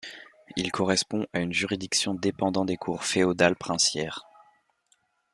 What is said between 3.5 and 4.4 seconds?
princières.